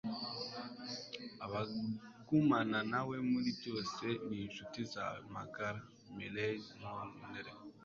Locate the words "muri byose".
3.31-4.05